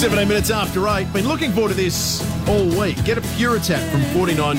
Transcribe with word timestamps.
17 0.00 0.26
minutes 0.26 0.50
after 0.50 0.88
8. 0.88 1.12
Been 1.12 1.28
looking 1.28 1.52
forward 1.52 1.68
to 1.68 1.74
this 1.74 2.24
all 2.48 2.64
week. 2.80 2.96
Get 3.04 3.18
a 3.18 3.20
Puritap 3.36 3.86
from 3.92 4.00
$49 4.16 4.56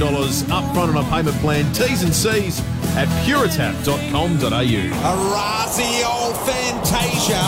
up 0.51 0.63
front 0.71 0.95
on 0.95 1.03
a 1.03 1.09
payment 1.09 1.35
plan. 1.37 1.65
T's 1.73 2.03
and 2.03 2.13
C's 2.13 2.59
at 2.93 3.07
puritap.com.au. 3.25 4.53
Orazio 5.01 6.13
Fantasia. 6.45 7.41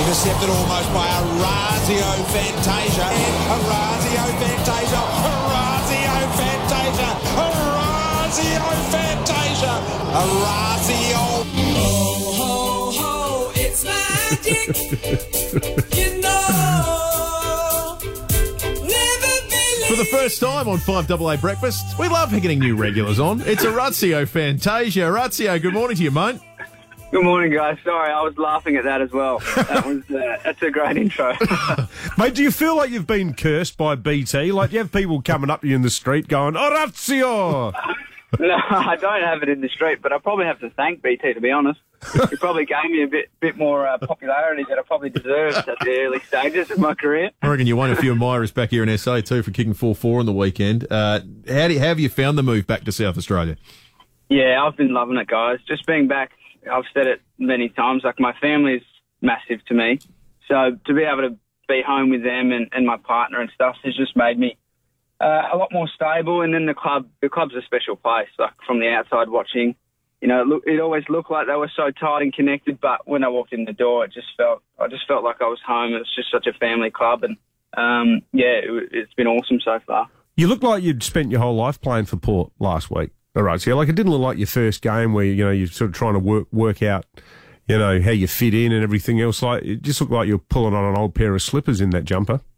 Intercepted 0.00 0.48
almost 0.48 0.88
by 0.96 1.04
Orazio 1.12 2.08
Fantasia. 2.32 3.04
And 3.04 3.36
Orazio 3.52 4.24
Fantasia. 4.40 4.96
Orazio 5.28 6.16
Fantasia. 6.40 7.10
Orazio 7.36 8.64
Fantasia. 8.88 9.76
Orazio. 10.24 11.20
Ho, 11.60 12.32
ho, 12.32 12.96
ho, 12.96 13.52
it's 13.54 13.84
magic. 13.84 14.72
the 19.96 20.04
first 20.04 20.40
time 20.40 20.68
on 20.68 20.76
5AA 20.76 21.40
Breakfast, 21.40 21.98
we 21.98 22.06
love 22.08 22.30
getting 22.30 22.58
new 22.58 22.76
regulars 22.76 23.18
on. 23.18 23.40
It's 23.42 23.64
Orazio 23.64 24.26
Fantasia. 24.26 25.06
Orazio, 25.06 25.58
good 25.58 25.72
morning 25.72 25.96
to 25.96 26.02
you, 26.02 26.10
mate. 26.10 26.38
Good 27.10 27.24
morning, 27.24 27.50
guys. 27.50 27.78
Sorry, 27.82 28.12
I 28.12 28.20
was 28.20 28.36
laughing 28.36 28.76
at 28.76 28.84
that 28.84 29.00
as 29.00 29.10
well. 29.10 29.38
That 29.38 29.86
was 29.86 30.02
uh, 30.10 30.38
that's 30.44 30.60
a 30.60 30.70
great 30.70 30.98
intro. 30.98 31.34
Mate, 32.18 32.34
do 32.34 32.42
you 32.42 32.50
feel 32.50 32.76
like 32.76 32.90
you've 32.90 33.06
been 33.06 33.32
cursed 33.32 33.78
by 33.78 33.94
BT? 33.94 34.52
Like, 34.52 34.72
you 34.72 34.78
have 34.80 34.92
people 34.92 35.22
coming 35.22 35.48
up 35.48 35.62
to 35.62 35.68
you 35.68 35.76
in 35.76 35.82
the 35.82 35.90
street 35.90 36.28
going, 36.28 36.56
Orazio! 36.56 37.70
no, 38.38 38.56
I 38.68 38.96
don't 38.96 39.22
have 39.22 39.42
it 39.42 39.48
in 39.48 39.60
the 39.60 39.68
street, 39.68 40.00
but 40.02 40.12
I 40.12 40.18
probably 40.18 40.44
have 40.44 40.60
to 40.60 40.70
thank 40.70 41.00
BT 41.00 41.32
to 41.32 41.40
be 41.40 41.52
honest. 41.52 41.80
It 42.32 42.40
probably 42.40 42.64
gave 42.64 42.90
me 42.90 43.02
a 43.02 43.06
bit 43.06 43.30
bit 43.40 43.56
more 43.56 43.86
uh, 43.86 43.98
popularity 43.98 44.64
that 44.68 44.78
I 44.78 44.82
probably 44.82 45.10
deserved 45.10 45.56
at 45.56 45.78
the 45.80 46.00
early 46.00 46.20
stages 46.20 46.70
of 46.70 46.78
my 46.78 46.94
career. 46.94 47.30
I 47.42 47.48
reckon 47.48 47.66
you 47.66 47.76
won 47.76 47.90
a 47.90 47.96
few 47.96 48.12
admirers 48.12 48.52
back 48.52 48.70
here 48.70 48.82
in 48.82 48.98
SA 48.98 49.20
too 49.20 49.42
for 49.42 49.50
kicking 49.50 49.74
4 49.74 49.94
4 49.94 50.20
on 50.20 50.26
the 50.26 50.32
weekend. 50.32 50.86
Uh, 50.90 51.20
how, 51.48 51.68
do 51.68 51.74
you, 51.74 51.80
how 51.80 51.86
have 51.86 52.00
you 52.00 52.08
found 52.08 52.38
the 52.38 52.42
move 52.42 52.66
back 52.66 52.84
to 52.84 52.92
South 52.92 53.16
Australia? 53.16 53.56
Yeah, 54.28 54.62
I've 54.62 54.76
been 54.76 54.92
loving 54.92 55.16
it, 55.16 55.28
guys. 55.28 55.58
Just 55.68 55.86
being 55.86 56.08
back, 56.08 56.32
I've 56.70 56.84
said 56.92 57.06
it 57.06 57.22
many 57.38 57.68
times. 57.68 58.02
Like 58.04 58.18
my 58.18 58.34
family's 58.40 58.82
massive 59.20 59.64
to 59.66 59.74
me, 59.74 59.98
so 60.48 60.76
to 60.86 60.94
be 60.94 61.02
able 61.02 61.28
to 61.28 61.36
be 61.68 61.82
home 61.86 62.10
with 62.10 62.22
them 62.22 62.52
and, 62.52 62.68
and 62.72 62.86
my 62.86 62.96
partner 62.96 63.40
and 63.40 63.50
stuff 63.54 63.76
has 63.84 63.96
just 63.96 64.16
made 64.16 64.38
me 64.38 64.56
uh, 65.20 65.42
a 65.52 65.56
lot 65.56 65.72
more 65.72 65.88
stable. 65.88 66.42
And 66.42 66.54
then 66.54 66.66
the 66.66 66.74
club, 66.74 67.08
the 67.22 67.28
club's 67.28 67.54
a 67.54 67.62
special 67.62 67.96
place. 67.96 68.28
Like 68.38 68.52
from 68.66 68.80
the 68.80 68.88
outside 68.88 69.28
watching, 69.28 69.74
you 70.20 70.28
know, 70.28 70.42
it, 70.42 70.46
look, 70.46 70.62
it 70.66 70.80
always 70.80 71.04
looked 71.08 71.30
like 71.30 71.46
they 71.46 71.54
were 71.54 71.70
so 71.76 71.90
tight 71.90 72.22
and 72.22 72.32
connected, 72.32 72.80
but 72.80 73.06
when 73.06 73.24
I 73.24 73.28
walked 73.28 73.52
in 73.52 73.64
the 73.64 73.72
door, 73.72 74.04
it 74.04 74.12
just 74.12 74.28
felt, 74.36 74.62
I 74.78 74.88
just 74.88 75.06
felt 75.06 75.24
like 75.24 75.36
I 75.40 75.44
was 75.44 75.60
home. 75.66 75.94
It's 75.94 76.14
just 76.14 76.30
such 76.30 76.46
a 76.46 76.58
family 76.58 76.90
club, 76.90 77.22
and 77.24 77.36
um, 77.76 78.22
yeah, 78.32 78.60
it, 78.62 78.88
it's 78.92 79.14
been 79.14 79.26
awesome 79.26 79.60
so 79.64 79.78
far. 79.86 80.08
You 80.36 80.48
look 80.48 80.62
like 80.62 80.82
you'd 80.82 81.02
spent 81.02 81.30
your 81.30 81.40
whole 81.40 81.56
life 81.56 81.80
playing 81.80 82.06
for 82.06 82.16
Port 82.16 82.52
last 82.58 82.90
week. 82.90 83.10
Orazio. 83.34 83.76
Like, 83.76 83.88
it 83.88 83.94
didn't 83.94 84.12
look 84.12 84.20
like 84.20 84.38
your 84.38 84.46
first 84.46 84.80
game 84.80 85.12
where, 85.12 85.24
you 85.24 85.44
know, 85.44 85.50
you're 85.50 85.66
sort 85.66 85.90
of 85.90 85.94
trying 85.94 86.14
to 86.14 86.18
work, 86.18 86.46
work 86.52 86.82
out, 86.82 87.04
you 87.68 87.78
know, 87.78 88.00
how 88.00 88.10
you 88.10 88.26
fit 88.26 88.54
in 88.54 88.72
and 88.72 88.82
everything 88.82 89.20
else. 89.20 89.42
Like, 89.42 89.62
it 89.62 89.82
just 89.82 90.00
looked 90.00 90.12
like 90.12 90.26
you're 90.26 90.38
pulling 90.38 90.74
on 90.74 90.84
an 90.84 90.98
old 90.98 91.14
pair 91.14 91.34
of 91.34 91.42
slippers 91.42 91.80
in 91.80 91.90
that 91.90 92.04
jumper. 92.04 92.40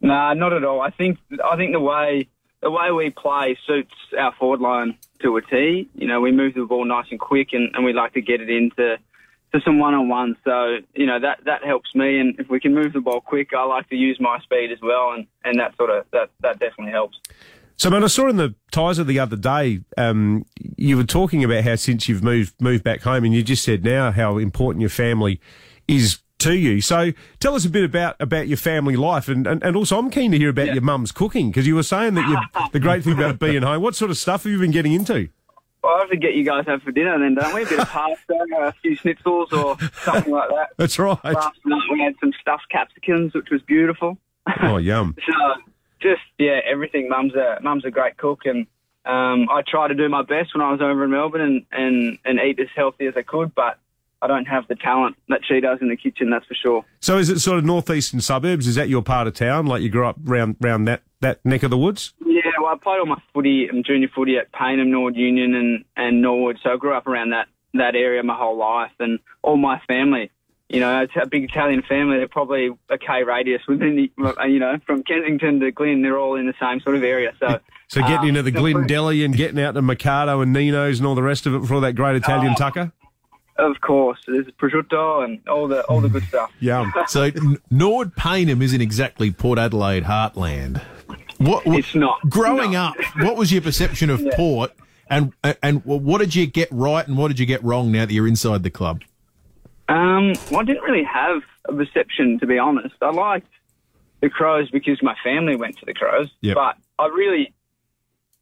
Nah, 0.00 0.34
not 0.34 0.52
at 0.52 0.64
all. 0.64 0.80
I 0.80 0.90
think 0.90 1.18
I 1.44 1.56
think 1.56 1.72
the 1.72 1.80
way 1.80 2.28
the 2.60 2.70
way 2.70 2.90
we 2.90 3.10
play 3.10 3.56
suits 3.66 3.94
our 4.18 4.34
forward 4.34 4.60
line 4.60 4.96
to 5.22 5.36
a 5.36 5.42
T. 5.42 5.88
You 5.94 6.06
know, 6.06 6.20
we 6.20 6.32
move 6.32 6.54
the 6.54 6.64
ball 6.64 6.84
nice 6.84 7.06
and 7.10 7.20
quick, 7.20 7.48
and, 7.52 7.74
and 7.74 7.84
we 7.84 7.92
like 7.92 8.14
to 8.14 8.20
get 8.20 8.40
it 8.40 8.50
into 8.50 8.98
to 9.52 9.60
some 9.64 9.78
one 9.78 9.94
on 9.94 10.08
one. 10.08 10.36
So 10.44 10.78
you 10.94 11.06
know 11.06 11.20
that 11.20 11.40
that 11.44 11.64
helps 11.64 11.94
me, 11.94 12.18
and 12.18 12.38
if 12.38 12.48
we 12.48 12.60
can 12.60 12.74
move 12.74 12.92
the 12.92 13.00
ball 13.00 13.20
quick, 13.20 13.50
I 13.54 13.64
like 13.64 13.88
to 13.90 13.96
use 13.96 14.18
my 14.20 14.38
speed 14.40 14.72
as 14.72 14.78
well, 14.82 15.12
and, 15.12 15.26
and 15.44 15.58
that 15.58 15.76
sort 15.76 15.90
of 15.90 16.04
that 16.12 16.30
that 16.40 16.58
definitely 16.58 16.92
helps. 16.92 17.18
So, 17.76 17.90
man, 17.90 18.02
I 18.02 18.08
saw 18.08 18.28
in 18.28 18.38
the 18.38 18.56
Tizer 18.72 19.06
the 19.06 19.20
other 19.20 19.36
day, 19.36 19.82
um, 19.96 20.44
you 20.76 20.96
were 20.96 21.04
talking 21.04 21.44
about 21.44 21.62
how 21.62 21.76
since 21.76 22.08
you've 22.08 22.24
moved 22.24 22.60
moved 22.60 22.82
back 22.82 23.02
home, 23.02 23.24
and 23.24 23.32
you 23.32 23.42
just 23.42 23.64
said 23.64 23.84
now 23.84 24.10
how 24.10 24.38
important 24.38 24.80
your 24.80 24.90
family 24.90 25.40
is 25.86 26.18
to 26.38 26.54
you. 26.54 26.80
So, 26.80 27.12
tell 27.40 27.54
us 27.54 27.64
a 27.64 27.70
bit 27.70 27.84
about 27.84 28.16
about 28.20 28.48
your 28.48 28.56
family 28.56 28.96
life, 28.96 29.28
and 29.28 29.46
and, 29.46 29.62
and 29.62 29.76
also 29.76 29.98
I'm 29.98 30.10
keen 30.10 30.32
to 30.32 30.38
hear 30.38 30.50
about 30.50 30.72
your 30.72 30.82
mum's 30.82 31.12
cooking 31.12 31.50
because 31.50 31.66
you 31.66 31.74
were 31.74 31.82
saying 31.82 32.14
that 32.14 32.28
you 32.28 32.68
the 32.72 32.80
great 32.80 33.04
thing 33.04 33.14
about 33.14 33.38
being 33.38 33.62
home. 33.62 33.82
What 33.82 33.94
sort 33.94 34.10
of 34.10 34.18
stuff 34.18 34.44
have 34.44 34.52
you 34.52 34.58
been 34.58 34.70
getting 34.70 34.92
into? 34.92 35.28
Well, 35.82 35.94
I 35.94 36.00
have 36.00 36.10
to 36.10 36.16
get 36.16 36.34
you 36.34 36.44
guys 36.44 36.66
out 36.66 36.82
for 36.82 36.90
dinner 36.90 37.18
then, 37.18 37.34
don't 37.34 37.54
we? 37.54 37.62
A 37.62 37.66
bit 37.66 37.78
of 37.78 37.88
pasta, 37.88 38.46
a 38.58 38.72
few 38.82 38.96
schnitzels 38.96 39.52
or 39.52 39.78
something 40.02 40.32
like 40.32 40.48
that. 40.48 40.70
That's 40.76 40.98
right. 40.98 41.22
Last 41.24 41.58
night 41.64 41.82
we 41.90 42.00
had 42.00 42.14
some 42.20 42.32
stuffed 42.40 42.66
capsicums, 42.70 43.34
which 43.34 43.50
was 43.50 43.62
beautiful. 43.62 44.18
Oh, 44.62 44.78
yum. 44.78 45.16
So 45.26 45.62
just 46.00 46.22
yeah, 46.38 46.60
everything. 46.64 47.08
Mum's 47.08 47.34
a 47.34 47.58
mum's 47.62 47.84
a 47.84 47.90
great 47.90 48.16
cook, 48.16 48.42
and 48.44 48.66
um, 49.04 49.48
I 49.50 49.62
try 49.66 49.88
to 49.88 49.94
do 49.94 50.08
my 50.08 50.22
best 50.22 50.54
when 50.54 50.62
I 50.62 50.70
was 50.70 50.80
over 50.80 51.04
in 51.04 51.10
Melbourne 51.10 51.40
and, 51.40 51.66
and, 51.72 52.18
and 52.24 52.40
eat 52.40 52.60
as 52.60 52.68
healthy 52.76 53.06
as 53.06 53.14
I 53.16 53.22
could, 53.22 53.54
but 53.54 53.78
I 54.20 54.26
don't 54.26 54.46
have 54.46 54.66
the 54.68 54.74
talent 54.74 55.16
that 55.28 55.40
she 55.46 55.60
does 55.60 55.78
in 55.80 55.88
the 55.88 55.96
kitchen. 55.96 56.30
That's 56.30 56.44
for 56.46 56.54
sure. 56.54 56.84
So, 57.00 57.18
is 57.18 57.28
it 57.28 57.38
sort 57.40 57.58
of 57.58 57.64
northeastern 57.64 58.20
suburbs? 58.20 58.66
Is 58.66 58.74
that 58.74 58.88
your 58.88 59.02
part 59.02 59.26
of 59.28 59.34
town? 59.34 59.66
Like 59.66 59.82
you 59.82 59.88
grew 59.90 60.06
up 60.06 60.16
round 60.24 60.56
round 60.60 60.88
that 60.88 61.02
that 61.20 61.44
neck 61.44 61.62
of 61.62 61.70
the 61.70 61.78
woods? 61.78 62.14
Yeah, 62.24 62.42
well, 62.60 62.72
I 62.72 62.76
played 62.76 62.98
all 62.98 63.06
my 63.06 63.20
footy 63.32 63.68
and 63.68 63.84
junior 63.84 64.08
footy 64.14 64.36
at 64.36 64.50
Payneham, 64.52 64.88
Norwood 64.88 65.16
Union, 65.16 65.54
and 65.54 65.84
and 65.96 66.20
Norwood. 66.22 66.58
So 66.62 66.70
I 66.70 66.76
grew 66.76 66.94
up 66.94 67.06
around 67.06 67.30
that 67.30 67.48
that 67.74 67.94
area 67.94 68.22
my 68.22 68.36
whole 68.36 68.56
life, 68.56 68.92
and 68.98 69.18
all 69.42 69.56
my 69.56 69.80
family. 69.86 70.30
You 70.70 70.80
know, 70.80 71.00
it's 71.00 71.14
a 71.18 71.26
big 71.26 71.44
Italian 71.44 71.82
family. 71.88 72.18
They're 72.18 72.28
probably 72.28 72.68
a 72.90 72.98
K 72.98 73.22
radius 73.24 73.62
within 73.66 73.96
the, 73.96 74.12
uh, 74.38 74.44
you 74.44 74.58
know, 74.58 74.76
from 74.84 75.02
Kensington 75.02 75.60
to 75.60 75.70
Glynde. 75.70 76.04
They're 76.04 76.18
all 76.18 76.34
in 76.34 76.46
the 76.46 76.52
same 76.60 76.80
sort 76.80 76.94
of 76.96 77.02
area. 77.02 77.32
So, 77.40 77.58
So 77.86 78.02
getting 78.02 78.18
um, 78.18 78.26
into 78.28 78.42
the 78.42 78.50
Glen 78.50 78.86
Deli 78.86 79.24
and 79.24 79.34
getting 79.34 79.58
out 79.58 79.72
to 79.76 79.80
Mikado 79.82 80.42
and 80.42 80.52
Nino's 80.52 80.98
and 80.98 81.06
all 81.06 81.14
the 81.14 81.22
rest 81.22 81.46
of 81.46 81.54
it 81.54 81.66
for 81.66 81.76
all 81.76 81.80
that 81.80 81.94
great 81.94 82.16
Italian 82.16 82.52
Oh. 82.52 82.58
tucker? 82.58 82.92
Of 83.58 83.80
course, 83.80 84.18
there's 84.26 84.46
prosciutto 84.46 85.24
and 85.24 85.40
all 85.48 85.66
the 85.66 85.82
all 85.86 86.00
the 86.00 86.08
good 86.08 86.22
stuff. 86.24 86.52
Yum. 86.60 86.92
So, 87.08 87.22
N- 87.24 87.56
Nord 87.70 88.14
Payneham 88.14 88.62
isn't 88.62 88.80
exactly 88.80 89.30
Port 89.32 89.58
Adelaide 89.58 90.04
heartland. 90.04 90.80
What, 91.38 91.66
what- 91.66 91.78
It's 91.78 91.94
not. 91.94 92.20
Growing 92.28 92.72
No. 92.72 92.84
up, 92.84 92.96
what 93.20 93.36
was 93.36 93.50
your 93.52 93.62
perception 93.62 94.10
of 94.10 94.22
Port, 94.36 94.72
and 95.10 95.32
and 95.62 95.84
what 95.84 96.18
did 96.18 96.34
you 96.36 96.46
get 96.46 96.68
right 96.70 97.06
and 97.06 97.18
what 97.18 97.28
did 97.28 97.38
you 97.40 97.46
get 97.46 97.62
wrong 97.64 97.90
now 97.90 98.04
that 98.06 98.12
you're 98.12 98.28
inside 98.28 98.62
the 98.62 98.70
club? 98.70 99.02
Um, 99.88 100.34
well, 100.50 100.60
I 100.60 100.64
didn't 100.64 100.82
really 100.82 101.04
have 101.04 101.42
a 101.68 101.72
perception, 101.72 102.38
to 102.40 102.46
be 102.46 102.58
honest. 102.58 102.94
I 103.00 103.10
liked 103.10 103.48
the 104.20 104.28
Crows 104.28 104.70
because 104.70 105.02
my 105.02 105.14
family 105.24 105.56
went 105.56 105.78
to 105.78 105.86
the 105.86 105.94
Crows, 105.94 106.28
Yep. 106.42 106.54
but 106.56 106.76
I 106.98 107.06
really, 107.06 107.54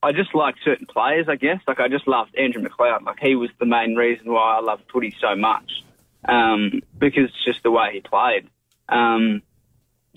I 0.07 0.13
just 0.13 0.37
liked 0.37 0.61
certain 0.65 0.87
players, 0.87 1.27
I 1.29 1.35
guess. 1.35 1.61
Like, 1.67 1.81
I 1.81 1.89
just 1.89 2.07
loved 2.07 2.37
Andrew 2.37 2.63
McLeod. 2.63 3.03
Like, 3.03 3.19
he 3.21 3.35
was 3.35 3.51
the 3.59 3.67
main 3.67 3.97
reason 3.97 4.33
why 4.33 4.57
I 4.57 4.61
loved 4.61 4.85
footy 4.93 5.13
so 5.21 5.35
much, 5.35 5.83
um, 6.29 6.81
because 6.97 7.25
it's 7.25 7.45
just 7.45 7.65
the 7.65 7.73
way 7.73 7.91
he 7.93 8.01
played. 8.01 8.49
Um, 8.89 9.43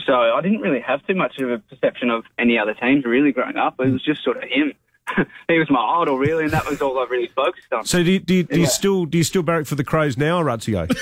so 0.05 0.13
I 0.13 0.41
didn't 0.41 0.61
really 0.61 0.81
have 0.81 1.05
too 1.07 1.16
much 1.16 1.39
of 1.39 1.50
a 1.50 1.57
perception 1.57 2.11
of 2.11 2.23
any 2.38 2.59
other 2.59 2.75
teams 2.75 3.03
really 3.03 3.31
growing 3.31 3.57
up. 3.57 3.79
It 3.79 3.91
was 3.91 4.03
just 4.03 4.23
sort 4.23 4.38
of 4.38 4.44
him. 4.44 4.73
he 5.47 5.58
was 5.59 5.70
my 5.70 5.80
idol, 6.02 6.18
really, 6.18 6.44
and 6.46 6.53
that 6.53 6.66
was 6.70 6.81
all 6.81 6.97
I 7.00 7.06
really 7.06 7.28
focused 7.28 7.72
on. 7.74 7.86
So 7.86 8.03
do 8.03 8.12
you, 8.12 8.20
do 8.20 8.34
you, 8.36 8.44
do 8.44 8.56
you 8.58 8.62
Yeah. 8.64 8.68
still 8.68 9.06
do 9.06 9.18
you 9.18 9.24
still 9.24 9.44
barrack 9.44 9.66
for 9.66 9.75
the 9.75 9.84
Crows 9.84 10.18
now, 10.18 10.40
Orazio? 10.40 10.88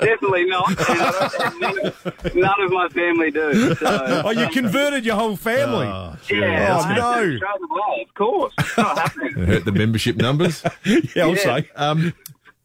Definitely 0.00 0.44
not. 0.46 0.68
And 0.68 0.78
I 1.00 1.28
don't- 1.38 1.60
none, 1.60 1.78
of, 1.86 2.34
none 2.34 2.60
of 2.62 2.70
my 2.72 2.88
family 2.88 3.30
do. 3.30 3.74
So, 3.76 4.22
oh, 4.24 4.30
you 4.30 4.48
converted 4.48 5.04
your 5.04 5.16
whole 5.16 5.36
family. 5.36 5.86
yeah, 6.30 6.78
Oh, 6.80 6.94
no. 6.94 7.24
to 7.26 7.38
show 7.38 7.46
the 7.60 7.68
way, 7.70 8.06
of 8.08 8.14
course. 8.14 8.54
Not 8.76 8.98
happening. 8.98 9.32
It 9.42 9.48
hurt 9.48 9.64
the 9.64 9.72
membership 9.72 10.16
numbers. 10.16 10.62
yeah, 10.84 11.24
I'll 11.24 11.36
yeah. 11.36 11.42
say. 11.42 11.70
Um, 11.76 12.14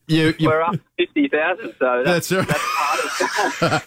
you, 0.07 0.33
you, 0.37 0.49
We're 0.49 0.61
up 0.61 0.75
fifty 0.97 1.27
thousand, 1.29 1.73
so 1.79 2.03
that's, 2.05 2.29
that's 2.29 2.49
right. 3.51 3.81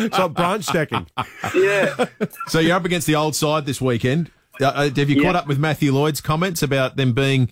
It's 0.00 0.18
like 0.18 0.32
branch 0.34 0.64
stacking. 0.64 1.06
yeah. 1.54 2.06
So 2.48 2.58
you're 2.58 2.76
up 2.76 2.84
against 2.84 3.06
the 3.06 3.14
old 3.16 3.34
side 3.34 3.66
this 3.66 3.80
weekend. 3.80 4.30
Uh, 4.60 4.66
uh, 4.66 4.82
have 4.84 4.98
you 5.10 5.16
Yeah. 5.16 5.22
caught 5.22 5.36
up 5.36 5.46
with 5.46 5.58
Matthew 5.58 5.92
Lloyd's 5.92 6.20
comments 6.20 6.62
about 6.62 6.96
them 6.96 7.12
being 7.12 7.50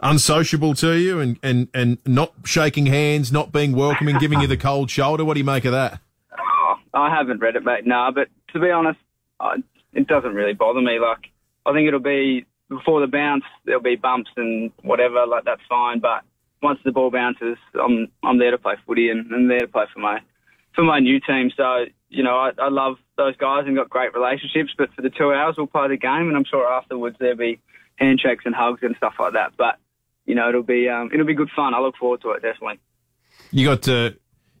unsociable 0.00 0.74
to 0.74 0.92
you 0.98 1.20
and, 1.20 1.38
and, 1.42 1.68
and 1.74 1.98
not 2.06 2.32
shaking 2.44 2.86
hands, 2.86 3.30
not 3.30 3.52
being 3.52 3.72
welcoming, 3.72 4.18
giving 4.20 4.40
you 4.40 4.46
the 4.46 4.56
cold 4.56 4.90
shoulder? 4.90 5.24
What 5.24 5.34
do 5.34 5.40
you 5.40 5.44
make 5.44 5.64
of 5.64 5.72
that? 5.72 6.00
Oh, 6.38 6.74
I 6.94 7.14
haven't 7.14 7.40
read 7.40 7.56
it, 7.56 7.64
mate. 7.64 7.86
No, 7.86 8.10
but 8.14 8.28
to 8.52 8.58
be 8.60 8.70
honest, 8.70 8.98
I, 9.38 9.56
it 9.92 10.06
doesn't 10.08 10.34
really 10.34 10.54
bother 10.54 10.80
me. 10.80 10.98
Like, 10.98 11.30
I 11.64 11.72
think 11.72 11.86
it'll 11.86 12.00
be 12.00 12.46
before 12.68 13.00
the 13.00 13.06
bounce, 13.06 13.44
there'll 13.64 13.80
be 13.82 13.96
bumps 13.96 14.30
and 14.36 14.70
whatever. 14.82 15.26
Like, 15.26 15.44
that's 15.44 15.62
fine. 15.68 16.00
But 16.00 16.22
once 16.62 16.78
the 16.84 16.92
ball 16.92 17.10
bounces, 17.10 17.56
I'm 17.74 18.08
I'm 18.22 18.38
there 18.38 18.50
to 18.50 18.58
play 18.58 18.74
footy 18.86 19.10
and, 19.10 19.30
and 19.30 19.50
there 19.50 19.60
to 19.60 19.68
play 19.68 19.84
for 19.92 20.00
my 20.00 20.20
for 20.74 20.84
my 20.84 20.98
new 20.98 21.20
team. 21.20 21.50
So 21.56 21.86
you 22.08 22.22
know, 22.22 22.36
I, 22.36 22.50
I 22.58 22.68
love 22.68 22.96
those 23.16 23.36
guys 23.36 23.64
and 23.66 23.76
got 23.76 23.88
great 23.88 24.14
relationships. 24.14 24.72
But 24.76 24.92
for 24.94 25.02
the 25.02 25.10
two 25.10 25.32
hours, 25.32 25.54
we'll 25.56 25.66
play 25.66 25.88
the 25.88 25.96
game, 25.96 26.28
and 26.28 26.36
I'm 26.36 26.44
sure 26.44 26.70
afterwards 26.70 27.16
there'll 27.20 27.36
be 27.36 27.60
handshakes 27.96 28.44
and 28.46 28.54
hugs 28.54 28.80
and 28.82 28.96
stuff 28.96 29.14
like 29.18 29.34
that. 29.34 29.52
But 29.56 29.78
you 30.26 30.34
know, 30.34 30.48
it'll 30.48 30.62
be 30.62 30.88
um, 30.88 31.10
it'll 31.12 31.26
be 31.26 31.34
good 31.34 31.50
fun. 31.54 31.74
I 31.74 31.80
look 31.80 31.96
forward 31.96 32.22
to 32.22 32.30
it 32.32 32.42
definitely. 32.42 32.80
You 33.50 33.66
got 33.66 33.88
uh, 33.88 34.10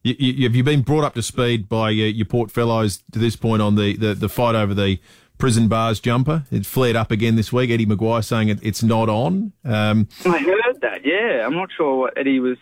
You, 0.02 0.14
you, 0.18 0.44
have 0.44 0.56
you 0.56 0.64
been 0.64 0.80
brought 0.82 1.04
up 1.04 1.14
to 1.14 1.22
speed 1.22 1.68
by 1.68 1.88
uh, 1.88 1.90
your 1.90 2.24
Port 2.24 2.50
fellows 2.50 3.02
to 3.12 3.18
this 3.18 3.36
point 3.36 3.60
on 3.60 3.74
the, 3.74 3.96
the, 3.96 4.14
the 4.14 4.28
fight 4.28 4.54
over 4.54 4.72
the 4.72 4.98
prison 5.40 5.66
bars 5.68 5.98
jumper? 6.00 6.44
It 6.52 6.64
flared 6.66 6.96
up 6.96 7.10
again 7.10 7.34
this 7.36 7.52
week. 7.52 7.70
Eddie 7.70 7.86
McGuire 7.86 8.24
saying 8.24 8.48
it, 8.50 8.58
it's 8.62 8.82
not 8.82 9.08
on. 9.08 9.52
Um, 9.64 10.08
I 10.24 10.38
heard 10.38 10.80
that. 10.82 11.00
Yeah, 11.04 11.44
I'm 11.46 11.54
not 11.54 11.70
sure 11.76 11.96
what 11.98 12.16
Eddie 12.16 12.38
was 12.40 12.58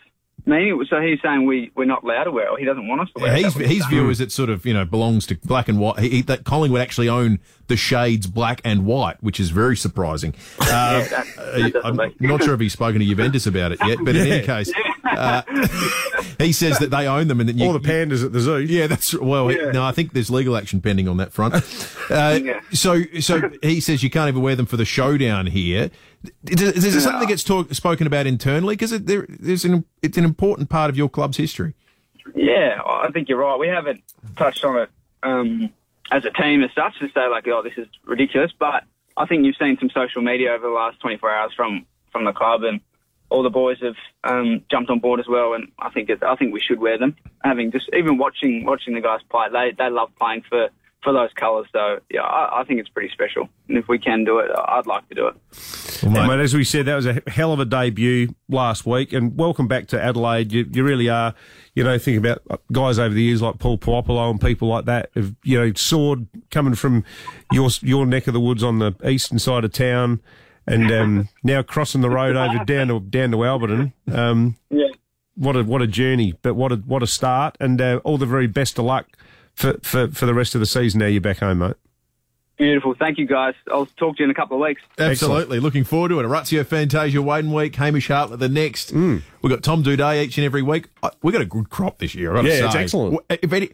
meaning. 0.47 0.83
So 0.89 1.01
he's 1.01 1.19
saying 1.23 1.45
we 1.47 1.71
we're 1.75 1.85
not 1.85 2.05
allowed 2.05 2.25
to 2.25 2.31
wear, 2.31 2.47
it, 2.47 2.51
or 2.51 2.59
he 2.59 2.65
doesn't 2.65 2.87
want 2.89 3.03
us 3.03 3.09
to 3.17 3.23
wear. 3.23 3.35
his 3.35 3.57
it. 3.57 3.67
his 3.69 3.85
view 3.87 4.09
is 4.09 4.21
it 4.21 4.33
sort 4.33 4.49
of 4.49 4.65
you 4.65 4.73
know 4.73 4.85
belongs 4.85 5.27
to 5.27 5.35
black 5.45 5.69
and 5.69 5.79
white. 5.79 5.99
He, 5.99 6.23
that 6.23 6.45
Collingwood 6.45 6.81
actually 6.81 7.09
own 7.09 7.39
the 7.67 7.77
shades 7.77 8.27
black 8.27 8.61
and 8.65 8.87
white, 8.87 9.23
which 9.23 9.39
is 9.41 9.51
very 9.51 9.77
surprising. 9.77 10.35
Uh, 10.61 10.65
Yeah, 10.65 11.09
that- 11.09 11.73
that 11.73 11.77
uh, 11.77 11.81
I'm 11.85 11.97
make- 11.97 12.21
not 12.21 12.43
sure 12.45 12.55
if 12.55 12.61
he's 12.61 12.73
spoken 12.73 13.01
to 13.01 13.05
Juventus 13.07 13.47
about 13.47 13.73
it 13.73 13.79
yet, 13.87 13.99
but 14.05 14.15
in 14.17 14.27
any 14.31 14.47
case, 14.47 14.71
uh, 15.17 15.43
he 16.39 16.53
says 16.53 16.79
that 16.79 16.91
they 16.91 17.07
own 17.07 17.29
them 17.29 17.41
and 17.41 17.49
that 17.49 17.57
you, 17.57 17.67
All 17.67 17.73
the 17.73 17.81
pandas 17.81 18.25
at 18.25 18.33
the 18.33 18.41
zoo. 18.41 18.59
Yeah, 18.59 18.87
that's 18.87 19.15
well. 19.15 19.51
Yeah. 19.51 19.71
No, 19.71 19.85
I 19.85 19.93
think 19.93 20.13
there's 20.13 20.31
legal 20.31 20.57
action 20.57 20.81
pending 20.81 21.09
on 21.09 21.17
that 21.19 21.33
front. 21.33 21.55
Uh, 22.09 22.41
Yeah. 22.43 22.61
So, 22.73 23.03
so 23.21 23.51
he 23.63 23.81
says 23.81 24.03
you 24.03 24.09
can't 24.09 24.29
even 24.29 24.41
wear 24.41 24.57
them 24.57 24.65
for 24.65 24.79
the 24.79 24.87
showdown 24.87 25.45
here. 25.47 25.91
Is, 26.45 26.63
is 26.63 26.93
there 26.95 27.03
something 27.03 27.21
that 27.21 27.29
gets 27.29 27.45
talk, 27.45 27.71
spoken 27.75 28.07
about 28.07 28.27
internally? 28.27 28.77
Because 28.77 28.93
it, 28.93 29.05
there, 29.05 29.27
there's 29.29 29.67
an 29.67 29.85
it's 30.01 30.17
an 30.17 30.25
important 30.25 30.71
part 30.71 30.89
of 30.89 30.97
your 30.97 31.11
club's 31.11 31.37
history. 31.37 31.75
Yeah, 32.35 32.81
I 32.87 33.11
think 33.13 33.29
you're 33.29 33.37
right. 33.39 33.59
We 33.59 33.69
haven't 33.69 34.03
touched 34.37 34.65
on 34.65 34.79
it 34.79 34.91
um, 35.23 35.71
as 36.11 36.25
a 36.25 36.31
team 36.31 36.63
as 36.63 36.71
such 36.75 36.99
to 37.01 37.11
say 37.11 37.29
like, 37.29 37.47
oh, 37.49 37.63
this 37.63 37.75
is 37.77 37.87
ridiculous. 38.07 38.53
But 38.59 38.85
I 39.19 39.27
think 39.27 39.45
you've 39.45 39.57
seen 39.57 39.77
some 39.79 39.91
social 39.91 40.23
media 40.23 40.53
over 40.53 40.67
the 40.67 40.73
last 40.73 41.01
24 41.01 41.31
hours 41.31 41.53
from 41.55 41.85
from 42.11 42.25
the 42.25 42.33
club, 42.33 42.63
and 42.65 42.81
all 43.31 43.43
the 43.43 43.51
boys 43.51 43.79
have 43.83 43.97
um, 44.25 44.65
jumped 44.71 44.91
on 44.91 44.99
board 44.99 45.21
as 45.21 45.27
well. 45.29 45.55
And 45.55 45.71
I 45.79 45.91
think 45.91 46.09
it, 46.09 46.23
I 46.23 46.37
think 46.37 46.53
we 46.53 46.61
should 46.61 46.81
wear 46.81 46.99
them. 46.99 47.17
Having 47.45 47.73
just 47.73 47.91
even 47.97 48.19
watching 48.19 48.65
watching 48.65 48.95
the 48.95 49.01
guys 49.01 49.21
play, 49.31 49.47
they 49.53 49.73
they 49.77 49.91
love 49.91 50.11
playing 50.19 50.43
for. 50.49 50.69
For 51.05 51.13
those 51.13 51.31
colours, 51.37 51.69
so 51.73 52.01
yeah, 52.11 52.23
I, 52.23 52.61
I 52.61 52.65
think 52.65 52.81
it's 52.81 52.89
pretty 52.89 53.11
special. 53.13 53.49
And 53.69 53.79
if 53.79 53.87
we 53.87 54.01
can 54.01 54.25
do 54.25 54.41
it, 54.41 54.51
I'd 54.53 54.89
like 54.89 55.09
to 55.11 55.15
do 55.15 55.29
it. 55.29 55.37
Well, 56.03 56.27
mate, 56.27 56.43
as 56.43 56.55
we 56.55 56.65
said, 56.65 56.87
that 56.87 56.97
was 56.97 57.07
a 57.07 57.23
hell 57.29 57.53
of 57.53 57.61
a 57.61 57.65
debut 57.65 58.35
last 58.49 58.85
week, 58.85 59.13
and 59.13 59.39
welcome 59.39 59.69
back 59.69 59.87
to 59.89 60.03
Adelaide. 60.03 60.53
You, 60.53 60.67
you 60.69 60.83
really 60.83 61.09
are. 61.09 61.35
You 61.77 61.85
know, 61.85 61.97
think 61.99 62.19
about 62.19 62.43
guys 62.73 62.99
over 62.99 63.15
the 63.15 63.23
years 63.23 63.41
like 63.41 63.61
Paul 63.61 63.79
Puopolo 63.79 64.29
and 64.29 64.41
people 64.41 64.67
like 64.67 64.87
that. 64.87 65.11
Have, 65.15 65.37
you 65.45 65.57
know, 65.61 65.73
soared 65.75 66.27
coming 66.51 66.75
from 66.75 67.05
your 67.53 67.71
your 67.81 68.05
neck 68.05 68.27
of 68.27 68.35
the 68.35 68.41
woods 68.41 68.65
on 68.65 68.81
the 68.81 68.93
eastern 69.09 69.39
side 69.39 69.65
of 69.65 69.73
town, 69.73 70.21
and 70.69 70.91
um, 70.93 71.29
now 71.43 71.63
crossing 71.63 72.01
the 72.01 72.11
road 72.11 72.37
over 72.37 72.65
down 72.65 72.89
to 72.89 73.01
down 73.01 73.31
to 73.33 73.39
Alberton. 73.39 73.93
Um, 74.13 74.57
Yeah. 74.71 74.89
what 75.35 75.57
a 75.57 75.65
what 75.65 75.83
a 75.83 75.87
journey, 75.87 76.35
but 76.43 76.55
what 76.55 76.73
a 76.73 76.77
what 76.77 77.03
a 77.03 77.07
start, 77.07 77.57
and 77.61 77.81
uh, 77.81 78.01
all 78.05 78.19
the 78.19 78.27
very 78.27 78.47
best 78.47 78.79
of 78.79 78.85
luck 78.85 79.07
for, 79.55 79.75
for 79.83 80.09
for 80.09 80.27
the 80.27 80.35
rest 80.35 80.55
of 80.55 80.61
the 80.61 80.67
season. 80.67 81.01
Now 81.01 81.07
you're 81.07 81.21
back 81.21 81.39
home, 81.39 81.59
mate. 81.59 81.75
Beautiful. 82.57 82.93
Thank 82.99 83.19
you, 83.19 83.27
guys. 83.27 83.55
I'll 83.71 83.87
talk 83.87 84.17
to 84.17 84.23
you 84.23 84.25
in 84.25 84.31
a 84.33 84.35
couple 84.35 84.57
of 84.61 84.67
weeks. 84.67 84.83
Absolutely, 84.99 85.61
looking 85.61 85.85
forward 85.85 86.09
to 86.09 86.19
it. 86.19 86.25
Orazio 86.25 86.65
Fantasia, 86.65 87.19
Waden 87.19 87.55
week, 87.55 87.77
Hamish 87.77 88.09
Hartlett 88.09 88.41
the 88.41 88.49
next. 88.49 88.93
Mm. 88.93 89.23
We've 89.43 89.51
got 89.53 89.63
Tom 89.63 89.85
Doedee 89.85 90.25
each 90.25 90.39
and 90.39 90.45
every 90.45 90.63
week. 90.63 90.89
We've 91.23 91.33
got 91.33 91.41
a 91.43 91.47
good 91.47 91.71
crop 91.71 91.99
this 91.99 92.17
year. 92.17 92.31
I've 92.33 92.43
got 92.45 92.51
to 92.51 92.57
Yeah, 92.59 92.67
it's 92.67 92.75
excellent. 92.75 93.21
If 93.31 93.53
any, 93.53 93.71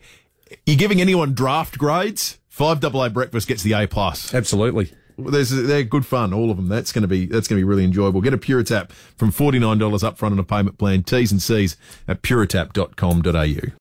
you're 0.67 0.77
giving 0.77 1.01
anyone 1.01 1.33
draft 1.33 1.79
grades, 1.79 2.39
five 2.49 2.81
double 2.81 3.03
A 3.03 3.09
breakfast 3.09 3.49
gets 3.49 3.63
the 3.63 3.73
A 3.73 3.87
plus. 3.89 4.35
Absolutely. 4.35 4.93
There's, 5.17 5.51
they're 5.51 5.85
good 5.85 6.05
fun, 6.05 6.33
all 6.33 6.51
of 6.51 6.57
them. 6.57 6.69
That's 6.69 6.93
going 6.93 7.03
to 7.03 7.09
be 7.09 7.27
that's 7.27 7.47
going 7.47 7.59
to 7.59 7.61
be 7.61 7.69
really 7.69 7.85
enjoyable. 7.85 8.21
Get 8.21 8.35
a 8.35 8.39
Puritap 8.39 8.91
from 8.91 9.31
forty 9.31 9.59
nine 9.59 9.79
dollars 9.79 10.03
upfront 10.03 10.33
on 10.33 10.39
a 10.39 10.45
payment 10.45 10.79
plan. 10.79 11.03
T's 11.03 11.31
and 11.31 11.41
C's 11.41 11.77
at 12.09 12.23
puritap.com.au. 12.23 13.73